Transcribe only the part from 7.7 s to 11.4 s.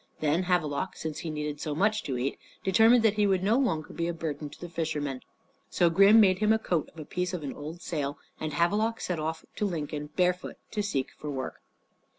sail, and Havelok set off to Lincoln barefoot to seek for